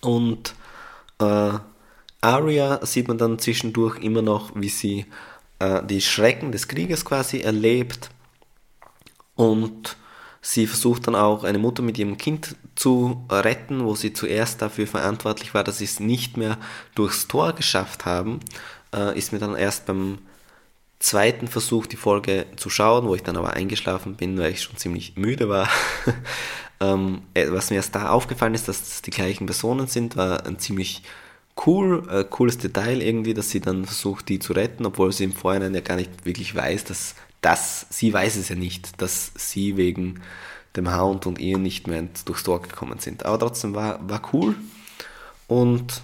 Und 0.00 0.54
äh, 1.20 1.58
Arya 2.20 2.84
sieht 2.84 3.08
man 3.08 3.18
dann 3.18 3.38
zwischendurch 3.38 3.98
immer 3.98 4.22
noch, 4.22 4.52
wie 4.54 4.68
sie 4.68 5.06
äh, 5.58 5.82
die 5.84 6.00
Schrecken 6.00 6.52
des 6.52 6.68
Krieges 6.68 7.04
quasi 7.04 7.40
erlebt. 7.40 8.10
Und 9.34 9.96
sie 10.40 10.66
versucht 10.66 11.06
dann 11.06 11.14
auch 11.14 11.44
eine 11.44 11.58
Mutter 11.58 11.82
mit 11.82 11.98
ihrem 11.98 12.16
Kind 12.16 12.56
zu 12.74 13.24
retten, 13.30 13.84
wo 13.84 13.94
sie 13.94 14.12
zuerst 14.12 14.62
dafür 14.62 14.86
verantwortlich 14.86 15.54
war, 15.54 15.64
dass 15.64 15.78
sie 15.78 15.84
es 15.84 16.00
nicht 16.00 16.36
mehr 16.36 16.58
durchs 16.94 17.28
Tor 17.28 17.52
geschafft 17.52 18.04
haben. 18.04 18.40
Äh, 18.94 19.16
ist 19.18 19.32
mir 19.32 19.38
dann 19.38 19.54
erst 19.54 19.86
beim 19.86 20.18
zweiten 20.98 21.48
Versuch, 21.48 21.86
die 21.86 21.96
Folge 21.96 22.46
zu 22.56 22.70
schauen, 22.70 23.06
wo 23.06 23.14
ich 23.14 23.22
dann 23.22 23.36
aber 23.36 23.54
eingeschlafen 23.54 24.16
bin, 24.16 24.38
weil 24.38 24.52
ich 24.52 24.62
schon 24.62 24.76
ziemlich 24.76 25.16
müde 25.16 25.48
war. 25.48 25.68
ähm, 26.80 27.22
äh, 27.34 27.46
was 27.50 27.70
mir 27.70 27.76
erst 27.76 27.94
da 27.94 28.10
aufgefallen 28.10 28.54
ist, 28.54 28.68
dass 28.68 28.80
es 28.80 29.02
die 29.02 29.10
gleichen 29.10 29.46
Personen 29.46 29.86
sind, 29.86 30.16
war 30.16 30.44
ein 30.46 30.58
ziemlich 30.58 31.02
cool, 31.66 32.06
äh, 32.10 32.24
cooles 32.24 32.58
Detail 32.58 33.00
irgendwie, 33.02 33.34
dass 33.34 33.50
sie 33.50 33.60
dann 33.60 33.84
versucht, 33.84 34.28
die 34.28 34.38
zu 34.38 34.52
retten, 34.52 34.86
obwohl 34.86 35.12
sie 35.12 35.24
im 35.24 35.32
Vorhinein 35.32 35.74
ja 35.74 35.80
gar 35.80 35.96
nicht 35.96 36.24
wirklich 36.24 36.54
weiß, 36.54 36.84
dass 36.84 37.14
das, 37.40 37.86
sie 37.90 38.12
weiß 38.12 38.36
es 38.36 38.48
ja 38.48 38.56
nicht, 38.56 39.00
dass 39.00 39.32
sie 39.36 39.76
wegen 39.76 40.20
dem 40.76 40.94
Hound 40.94 41.26
und 41.26 41.38
ihr 41.38 41.58
nicht 41.58 41.86
mehr 41.86 42.04
durchs 42.24 42.42
Tor 42.42 42.62
gekommen 42.62 42.98
sind. 42.98 43.24
Aber 43.24 43.38
trotzdem 43.38 43.74
war, 43.74 44.08
war 44.08 44.22
cool. 44.32 44.54
Und 45.46 46.02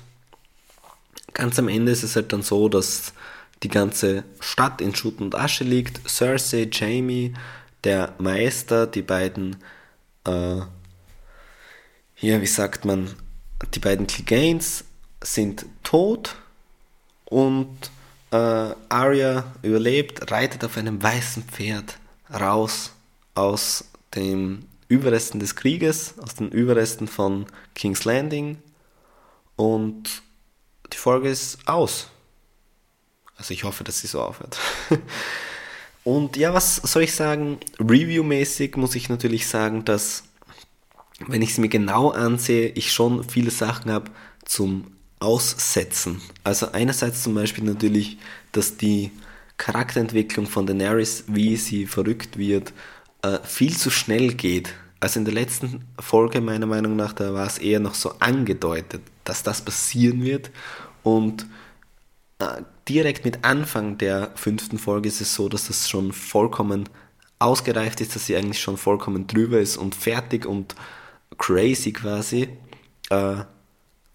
ganz 1.33 1.59
am 1.59 1.69
Ende 1.69 1.93
ist 1.93 2.03
es 2.03 2.17
halt 2.17 2.33
dann 2.33 2.43
so, 2.43 2.69
dass 2.69 3.13
die 3.65 3.69
ganze 3.69 4.25
Stadt 4.41 4.81
in 4.81 4.95
Schutt 4.95 5.21
und 5.21 5.35
Asche 5.35 5.65
liegt. 5.65 6.09
Cersei, 6.09 6.69
Jamie, 6.71 7.35
der 7.83 8.15
Meister, 8.19 8.87
die 8.87 9.03
beiden, 9.03 9.57
äh, 10.25 10.61
hier, 12.15 12.41
wie 12.41 12.47
sagt 12.47 12.85
man, 12.85 13.11
die 13.75 13.81
beiden 13.81 14.07
Cleganes 14.07 14.85
sind 15.23 15.67
tot 15.83 16.37
und 17.25 17.91
äh, 18.31 18.37
Arya 18.37 19.53
überlebt, 19.63 20.31
reitet 20.31 20.65
auf 20.65 20.77
einem 20.77 21.03
weißen 21.03 21.45
Pferd 21.45 21.99
raus 22.33 22.93
aus 23.35 23.85
den 24.15 24.67
Überresten 24.89 25.41
des 25.41 25.57
Krieges, 25.57 26.19
aus 26.19 26.35
den 26.35 26.51
Überresten 26.51 27.09
von 27.09 27.47
King's 27.75 28.05
Landing 28.05 28.59
und 29.57 30.23
die 30.93 30.99
Folge 30.99 31.31
ist 31.31 31.67
aus. 31.67 32.09
Also 33.37 33.53
ich 33.53 33.65
hoffe, 33.65 33.85
dass 33.85 34.01
sie 34.01 34.07
so 34.07 34.21
aufhört. 34.21 34.59
Und 36.05 36.37
ja, 36.37 36.53
was 36.53 36.77
soll 36.77 37.03
ich 37.03 37.15
sagen? 37.15 37.59
Review-mäßig 37.79 38.77
muss 38.77 38.95
ich 38.95 39.09
natürlich 39.09 39.47
sagen, 39.47 39.85
dass, 39.85 40.25
wenn 41.27 41.43
ich 41.43 41.51
es 41.51 41.59
mir 41.59 41.69
genau 41.69 42.11
ansehe, 42.11 42.69
ich 42.69 42.93
schon 42.93 43.25
viele 43.25 43.51
Sachen 43.51 43.91
habe 43.91 44.11
zum 44.45 44.93
Aussetzen. 45.19 46.21
Also 46.45 46.73
einerseits 46.73 47.23
zum 47.23 47.35
Beispiel 47.35 47.65
natürlich, 47.65 48.19
dass 48.53 48.77
die 48.77 49.11
Charakterentwicklung 49.57 50.47
von 50.47 50.67
Daenerys, 50.67 51.25
wie 51.29 51.57
sie 51.57 51.87
verrückt 51.87 52.37
wird, 52.37 52.73
äh, 53.23 53.39
viel 53.43 53.75
zu 53.77 53.91
schnell 53.91 54.35
geht. 54.35 54.75
Also 55.01 55.19
in 55.19 55.25
der 55.25 55.35
letzten 55.35 55.85
Folge 55.99 56.41
meiner 56.41 56.67
Meinung 56.67 56.97
nach, 56.97 57.15
da 57.15 57.33
war 57.33 57.47
es 57.47 57.59
eher 57.59 57.81
noch 57.81 57.95
so 57.95 58.15
angedeutet, 58.21 59.03
dass 59.25 59.43
das 59.43 59.63
passieren 59.63 60.23
wird. 60.23 60.51
Und 61.03 61.47
direkt 62.89 63.25
mit 63.25 63.45
Anfang 63.45 63.99
der 63.99 64.33
fünften 64.35 64.79
Folge 64.79 65.09
ist 65.09 65.21
es 65.21 65.35
so, 65.35 65.49
dass 65.49 65.69
das 65.69 65.89
schon 65.89 66.13
vollkommen 66.13 66.89
ausgereift 67.39 68.01
ist, 68.01 68.15
dass 68.15 68.27
sie 68.27 68.37
eigentlich 68.37 68.61
schon 68.61 68.77
vollkommen 68.77 69.27
drüber 69.27 69.59
ist 69.61 69.77
und 69.77 69.95
fertig 69.95 70.47
und 70.47 70.75
crazy 71.39 71.93
quasi. 71.93 72.49
Äh, 73.11 73.37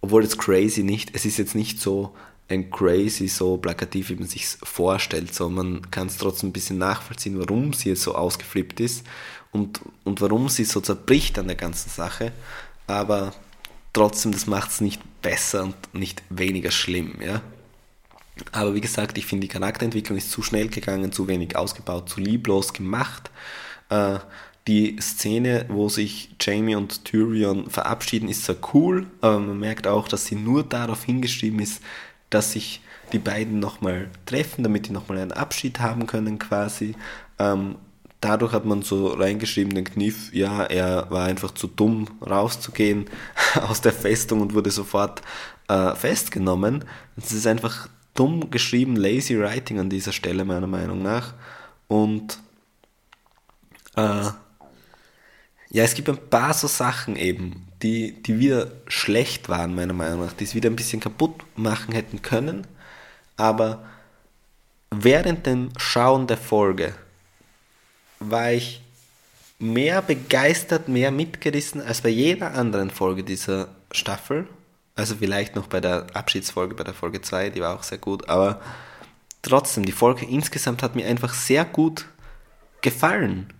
obwohl 0.01 0.23
jetzt 0.23 0.39
crazy 0.39 0.83
nicht, 0.83 1.15
es 1.15 1.25
ist 1.25 1.37
jetzt 1.37 1.55
nicht 1.55 1.79
so 1.79 2.15
ein 2.47 2.71
crazy, 2.71 3.27
so 3.27 3.57
plakativ, 3.57 4.09
wie 4.09 4.15
man 4.15 4.27
sich 4.27 4.47
vorstellt, 4.63 5.33
so 5.35 5.49
man 5.49 5.91
kann 5.91 6.07
es 6.07 6.17
trotzdem 6.17 6.49
ein 6.49 6.53
bisschen 6.53 6.79
nachvollziehen, 6.79 7.37
warum 7.37 7.73
sie 7.73 7.89
jetzt 7.89 8.01
so 8.01 8.15
ausgeflippt 8.15 8.79
ist 8.79 9.05
und, 9.51 9.81
und 10.03 10.21
warum 10.21 10.49
sie 10.49 10.63
so 10.63 10.81
zerbricht 10.81 11.37
an 11.37 11.47
der 11.47 11.55
ganzen 11.55 11.89
Sache. 11.89 12.31
Aber 12.87 13.33
trotzdem, 13.93 14.31
das 14.31 14.47
macht 14.47 14.71
es 14.71 14.81
nicht 14.81 15.01
besser 15.21 15.63
und 15.63 15.75
nicht 15.93 16.23
weniger 16.29 16.71
schlimm, 16.71 17.21
ja. 17.21 17.41
Aber 18.51 18.75
wie 18.75 18.81
gesagt, 18.81 19.17
ich 19.17 19.25
finde, 19.25 19.47
die 19.47 19.53
Charakterentwicklung 19.53 20.17
ist 20.17 20.31
zu 20.31 20.41
schnell 20.41 20.69
gegangen, 20.69 21.11
zu 21.11 21.27
wenig 21.27 21.55
ausgebaut, 21.55 22.09
zu 22.09 22.19
lieblos 22.19 22.73
gemacht. 22.73 23.31
Äh, 23.89 24.19
die 24.67 24.97
Szene, 25.01 25.65
wo 25.69 25.89
sich 25.89 26.35
Jamie 26.39 26.75
und 26.75 27.05
Tyrion 27.05 27.69
verabschieden, 27.69 28.29
ist 28.29 28.43
zwar 28.43 28.57
cool, 28.73 29.07
aber 29.21 29.39
man 29.39 29.59
merkt 29.59 29.87
auch, 29.87 30.07
dass 30.07 30.25
sie 30.25 30.35
nur 30.35 30.63
darauf 30.63 31.03
hingeschrieben 31.03 31.59
ist, 31.59 31.81
dass 32.29 32.51
sich 32.51 32.81
die 33.11 33.19
beiden 33.19 33.59
nochmal 33.59 34.09
treffen, 34.25 34.63
damit 34.63 34.87
die 34.87 34.91
nochmal 34.91 35.17
einen 35.17 35.31
Abschied 35.31 35.79
haben 35.79 36.05
können 36.05 36.37
quasi. 36.37 36.95
Ähm, 37.39 37.75
dadurch 38.21 38.53
hat 38.53 38.65
man 38.65 38.83
so 38.83 39.07
reingeschrieben 39.07 39.73
den 39.73 39.85
Kniff, 39.85 40.31
ja, 40.33 40.63
er 40.63 41.09
war 41.09 41.25
einfach 41.25 41.51
zu 41.51 41.67
dumm 41.67 42.07
rauszugehen 42.21 43.05
aus 43.67 43.81
der 43.81 43.93
Festung 43.93 44.41
und 44.41 44.53
wurde 44.53 44.71
sofort 44.71 45.21
äh, 45.67 45.95
festgenommen. 45.95 46.85
Es 47.17 47.31
ist 47.31 47.47
einfach 47.47 47.89
dumm 48.19 48.49
geschrieben, 48.51 48.97
lazy 48.97 49.39
writing 49.39 49.79
an 49.79 49.89
dieser 49.89 50.11
Stelle 50.11 50.43
meiner 50.43 50.67
Meinung 50.67 51.01
nach. 51.01 51.33
Und 51.87 52.39
äh, 53.95 54.29
ja, 55.71 55.83
es 55.83 55.93
gibt 55.93 56.09
ein 56.09 56.29
paar 56.29 56.53
so 56.53 56.67
Sachen 56.67 57.15
eben, 57.15 57.67
die, 57.81 58.11
die 58.23 58.39
wieder 58.39 58.67
schlecht 58.87 59.47
waren, 59.47 59.73
meiner 59.73 59.93
Meinung 59.93 60.25
nach, 60.25 60.33
die 60.33 60.43
es 60.43 60.53
wieder 60.53 60.69
ein 60.69 60.75
bisschen 60.75 60.99
kaputt 60.99 61.45
machen 61.55 61.93
hätten 61.93 62.21
können. 62.21 62.67
Aber 63.37 63.85
während 64.91 65.45
dem 65.45 65.69
Schauen 65.77 66.27
der 66.27 66.37
Folge 66.37 66.93
war 68.19 68.51
ich 68.51 68.81
mehr 69.59 70.01
begeistert, 70.01 70.87
mehr 70.87 71.11
mitgerissen 71.11 71.81
als 71.81 72.01
bei 72.01 72.09
jeder 72.09 72.53
anderen 72.53 72.89
Folge 72.89 73.23
dieser 73.23 73.69
Staffel. 73.91 74.47
Also 74.99 75.15
vielleicht 75.15 75.55
noch 75.55 75.67
bei 75.67 75.79
der 75.79 76.07
Abschiedsfolge, 76.13 76.75
bei 76.75 76.83
der 76.83 76.93
Folge 76.93 77.21
2, 77.21 77.51
die 77.51 77.61
war 77.61 77.73
auch 77.73 77.83
sehr 77.83 77.99
gut. 77.99 78.27
Aber 78.27 78.59
trotzdem, 79.41 79.85
die 79.85 79.93
Folge 79.93 80.25
insgesamt 80.25 80.83
hat 80.83 80.97
mir 80.97 81.07
einfach 81.07 81.33
sehr 81.33 81.63
gut 81.63 82.05
gefallen. 82.81 83.53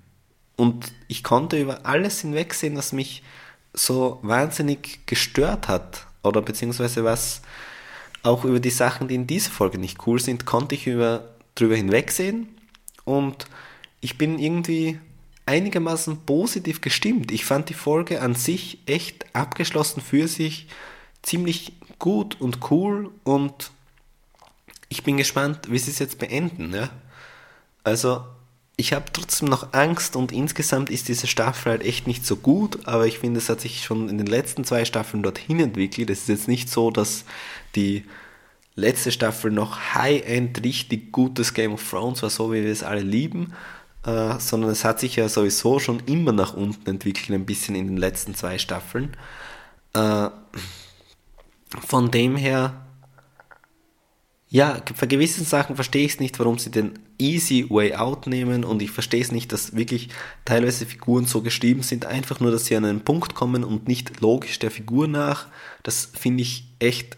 Und 0.58 0.92
ich 1.08 1.24
konnte 1.24 1.58
über 1.58 1.86
alles 1.86 2.20
hinwegsehen, 2.20 2.76
was 2.76 2.92
mich 2.92 3.24
so 3.74 4.20
wahnsinnig 4.22 5.00
gestört 5.06 5.70
hat. 5.70 6.08
Oder 6.24 6.42
beziehungsweise 6.42 7.06
was 7.06 7.42
auch 8.22 8.44
über 8.44 8.60
die 8.60 8.70
Sachen, 8.70 9.08
die 9.08 9.16
in 9.16 9.26
dieser 9.26 9.52
Folge 9.52 9.78
nicht 9.78 10.06
cool 10.06 10.20
sind, 10.20 10.46
konnte 10.46 10.76
ich 10.76 10.88
über, 10.88 11.36
drüber 11.56 11.78
hinwegsehen. 11.78 12.50
Und 13.06 13.46
ich 14.02 14.18
bin 14.18 14.40
irgendwie 14.40 15.00
einigermaßen 15.46 16.26
positiv 16.26 16.82
gestimmt. 16.82 17.32
Ich 17.32 17.46
fand 17.46 17.70
die 17.70 17.76
Folge 17.76 18.22
an 18.22 18.36
sich 18.36 18.80
echt 18.88 19.26
abgeschlossen 19.34 20.02
für 20.02 20.28
sich 20.28 20.68
ziemlich 21.22 21.74
gut 22.00 22.40
und 22.40 22.72
cool 22.72 23.12
und 23.24 23.72
ich 24.88 25.04
bin 25.04 25.18
gespannt, 25.18 25.70
wie 25.70 25.78
sie 25.78 25.92
es 25.92 26.00
jetzt 26.00 26.18
beenden. 26.18 26.74
Ja? 26.74 26.90
Also 27.84 28.24
ich 28.80 28.94
habe 28.94 29.06
trotzdem 29.12 29.50
noch 29.50 29.74
Angst 29.74 30.16
und 30.16 30.32
insgesamt 30.32 30.90
ist 30.90 31.10
diese 31.10 31.28
Staffel 31.28 31.74
halt 31.74 31.84
echt 31.84 32.08
nicht 32.08 32.26
so 32.26 32.38
gut, 32.38 32.88
aber 32.88 33.06
ich 33.08 33.20
finde, 33.20 33.40
es 33.40 33.50
hat 33.50 33.60
sich 33.60 33.84
schon 33.84 34.08
in 34.08 34.18
den 34.18 34.28
letzten 34.28 34.64
zwei 34.64 34.86
Staffeln 34.86 35.22
dorthin 35.22 35.60
entwickelt. 35.60 36.10
Es 36.10 36.22
ist 36.22 36.30
jetzt 36.30 36.48
nicht 36.48 36.70
so, 36.70 36.90
dass 36.90 37.26
die 37.76 38.06
letzte 38.76 39.12
Staffel 39.12 39.52
noch 39.52 39.94
High-End 39.96 40.64
richtig 40.64 41.12
gutes 41.12 41.54
Game 41.54 41.74
of 41.74 41.88
Thrones 41.88 42.24
war, 42.24 42.30
so 42.30 42.54
wie 42.54 42.64
wir 42.64 42.72
es 42.72 42.84
alle 42.84 43.02
lieben, 43.02 43.54
äh, 44.06 44.40
sondern 44.40 44.72
es 44.72 44.86
hat 44.86 45.02
sich 45.02 45.18
ja 45.18 45.28
sowieso 45.28 45.80
schon 45.80 46.02
immer 46.06 46.32
nach 46.32 46.54
unten 46.54 46.90
entwickelt, 46.90 47.32
ein 47.32 47.46
bisschen 47.46 47.76
in 47.76 47.88
den 47.88 47.98
letzten 47.98 48.34
zwei 48.34 48.58
Staffeln. 48.58 49.18
Äh, 49.94 50.30
von 51.78 52.12
dem 52.12 52.36
her, 52.36 52.86
ja, 54.50 54.82
bei 55.00 55.06
gewissen 55.06 55.46
Sachen 55.46 55.76
verstehe 55.76 56.06
ich 56.06 56.14
es 56.14 56.20
nicht, 56.20 56.40
warum 56.40 56.58
sie 56.58 56.72
den 56.72 56.98
easy 57.20 57.68
way 57.70 57.94
out 57.94 58.26
nehmen 58.26 58.64
und 58.64 58.82
ich 58.82 58.90
verstehe 58.90 59.22
es 59.22 59.32
nicht, 59.32 59.52
dass 59.52 59.76
wirklich 59.76 60.10
teilweise 60.46 60.88
Figuren 60.88 61.26
so 61.26 61.42
geschrieben 61.42 61.84
sind, 61.84 62.06
einfach 62.06 62.40
nur, 62.40 62.52
dass 62.52 62.66
sie 62.66 62.76
an 62.76 62.86
einen 62.86 63.02
Punkt 63.02 63.36
kommen 63.36 63.64
und 63.64 63.88
nicht 63.88 64.22
logisch 64.22 64.58
der 64.58 64.72
Figur 64.72 65.08
nach. 65.08 65.48
Das 65.84 66.06
finde 66.06 66.42
ich 66.42 66.66
echt 66.80 67.18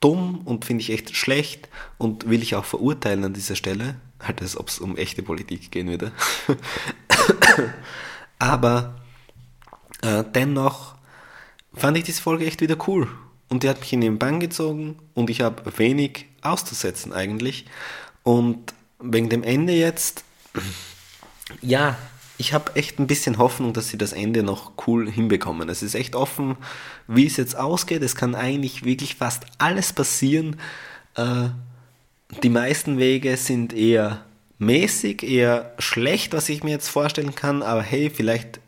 dumm 0.00 0.40
und 0.44 0.64
finde 0.64 0.82
ich 0.82 0.90
echt 0.90 1.14
schlecht 1.14 1.68
und 1.96 2.28
will 2.28 2.42
ich 2.42 2.56
auch 2.56 2.64
verurteilen 2.64 3.22
an 3.22 3.34
dieser 3.34 3.54
Stelle, 3.54 3.94
halt 4.20 4.42
als 4.42 4.56
ob 4.56 4.68
es 4.68 4.80
um 4.80 4.96
echte 4.96 5.22
Politik 5.22 5.70
gehen 5.70 5.88
würde. 5.88 6.10
Aber 8.40 8.96
äh, 10.02 10.24
dennoch 10.34 10.96
fand 11.72 11.96
ich 11.96 12.04
diese 12.04 12.20
Folge 12.20 12.46
echt 12.46 12.60
wieder 12.60 12.76
cool 12.88 13.08
und 13.48 13.62
die 13.62 13.68
hat 13.68 13.80
mich 13.80 13.92
in 13.92 14.00
den 14.00 14.18
Bann 14.18 14.40
gezogen 14.40 14.96
und 15.14 15.30
ich 15.30 15.40
habe 15.40 15.78
wenig 15.78 16.26
auszusetzen 16.42 17.12
eigentlich. 17.12 17.66
Und 18.22 18.74
wegen 19.00 19.28
dem 19.28 19.42
Ende 19.42 19.74
jetzt, 19.74 20.24
ja, 21.60 21.96
ich 22.36 22.52
habe 22.52 22.74
echt 22.74 22.98
ein 22.98 23.06
bisschen 23.06 23.38
Hoffnung, 23.38 23.72
dass 23.72 23.88
sie 23.88 23.98
das 23.98 24.12
Ende 24.12 24.42
noch 24.42 24.72
cool 24.86 25.10
hinbekommen. 25.10 25.68
Es 25.68 25.82
ist 25.82 25.94
echt 25.94 26.16
offen, 26.16 26.56
wie 27.06 27.26
es 27.26 27.36
jetzt 27.36 27.56
ausgeht. 27.56 28.02
Es 28.02 28.16
kann 28.16 28.34
eigentlich 28.34 28.84
wirklich 28.84 29.14
fast 29.16 29.44
alles 29.58 29.92
passieren. 29.92 30.56
Äh, 31.14 31.50
die 32.42 32.48
meisten 32.48 32.98
Wege 32.98 33.36
sind 33.36 33.72
eher 33.72 34.24
mäßig, 34.58 35.22
eher 35.22 35.74
schlecht, 35.78 36.32
was 36.32 36.48
ich 36.48 36.64
mir 36.64 36.72
jetzt 36.72 36.88
vorstellen 36.88 37.34
kann. 37.34 37.62
Aber 37.62 37.82
hey, 37.82 38.10
vielleicht 38.10 38.60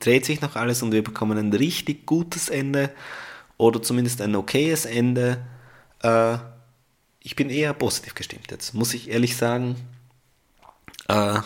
dreht 0.00 0.26
sich 0.26 0.42
noch 0.42 0.56
alles 0.56 0.82
und 0.82 0.92
wir 0.92 1.02
bekommen 1.02 1.38
ein 1.38 1.52
richtig 1.52 2.04
gutes 2.04 2.48
Ende 2.48 2.90
oder 3.56 3.82
zumindest 3.82 4.20
ein 4.20 4.34
okayes 4.34 4.84
Ende. 4.84 5.44
Äh, 6.02 6.38
ich 7.20 7.36
bin 7.36 7.50
eher 7.50 7.72
positiv 7.74 8.14
gestimmt 8.14 8.50
jetzt, 8.50 8.74
muss 8.74 8.94
ich 8.94 9.08
ehrlich 9.10 9.36
sagen. 9.36 9.76
Äh, 11.08 11.40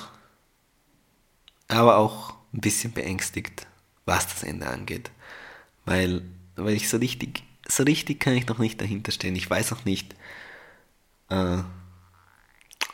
aber 1.69 1.99
auch 1.99 2.35
ein 2.53 2.61
bisschen 2.61 2.93
beängstigt, 2.93 3.67
was 4.05 4.27
das 4.27 4.43
Ende 4.43 4.67
angeht. 4.69 5.11
Weil, 5.85 6.23
weil 6.57 6.75
ich 6.75 6.89
so 6.89 6.97
richtig, 6.97 7.45
so 7.69 7.83
richtig 7.83 8.21
kann 8.21 8.35
ich 8.35 8.47
noch 8.47 8.59
nicht 8.59 8.81
dahinter 8.81 9.13
stehen. 9.13 9.37
Ich 9.37 9.49
weiß 9.49 9.71
noch 9.71 9.85
nicht, 9.85 10.15
äh, 11.29 11.59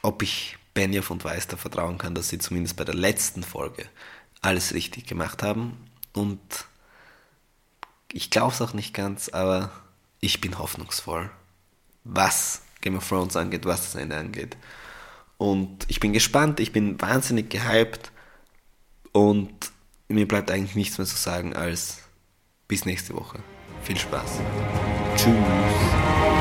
ob 0.02 0.22
ich 0.22 0.58
Benioff 0.74 1.10
und 1.10 1.24
Weister 1.24 1.56
vertrauen 1.56 1.98
kann, 1.98 2.14
dass 2.14 2.28
sie 2.28 2.38
zumindest 2.38 2.76
bei 2.76 2.84
der 2.84 2.94
letzten 2.94 3.42
Folge 3.42 3.88
alles 4.42 4.74
richtig 4.74 5.06
gemacht 5.06 5.42
haben. 5.42 5.76
Und 6.12 6.40
ich 8.14 8.30
glaube 8.30 8.52
es 8.52 8.62
auch 8.62 8.72
nicht 8.72 8.94
ganz, 8.94 9.28
aber 9.28 9.70
ich 10.20 10.40
bin 10.40 10.58
hoffnungsvoll, 10.58 11.30
was 12.04 12.62
Game 12.80 12.96
of 12.96 13.06
Thrones 13.06 13.36
angeht, 13.36 13.66
was 13.66 13.92
das 13.92 14.00
Ende 14.00 14.16
angeht. 14.16 14.56
Und 15.36 15.84
ich 15.88 15.98
bin 15.98 16.12
gespannt, 16.12 16.60
ich 16.60 16.72
bin 16.72 17.00
wahnsinnig 17.00 17.50
gehypt 17.50 18.12
und 19.12 19.52
mir 20.08 20.28
bleibt 20.28 20.50
eigentlich 20.50 20.76
nichts 20.76 20.96
mehr 20.96 21.06
zu 21.06 21.16
sagen 21.16 21.56
als 21.56 21.98
bis 22.68 22.84
nächste 22.86 23.14
Woche. 23.14 23.40
Viel 23.82 23.98
Spaß. 23.98 24.38
Tschüss. 25.16 26.33